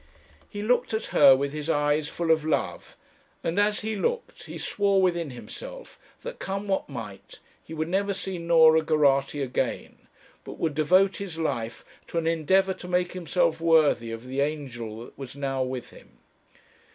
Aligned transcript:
He 0.49 0.63
looked 0.63 0.95
at 0.95 1.05
her 1.13 1.35
with 1.35 1.53
his 1.53 1.69
eyes 1.69 2.07
full 2.07 2.31
of 2.31 2.43
love; 2.43 2.97
and 3.43 3.59
as 3.59 3.81
he 3.81 3.95
looked, 3.95 4.45
he 4.45 4.57
swore 4.57 4.99
within 4.99 5.29
himself 5.29 5.99
that 6.23 6.39
come 6.39 6.67
what 6.67 6.89
might, 6.89 7.37
he 7.63 7.75
would 7.75 7.87
never 7.87 8.11
see 8.11 8.39
Norah 8.39 8.83
Geraghty 8.83 9.43
again, 9.43 10.07
but 10.43 10.57
would 10.57 10.73
devote 10.73 11.17
his 11.17 11.37
life 11.37 11.85
to 12.07 12.17
an 12.17 12.25
endeavour 12.25 12.73
to 12.73 12.87
make 12.87 13.11
himself 13.13 13.61
worthy 13.61 14.11
of 14.11 14.25
the 14.25 14.41
angel 14.41 15.05
that 15.05 15.15
was 15.19 15.35
now 15.35 15.61
with 15.61 15.91
him. 15.91 16.17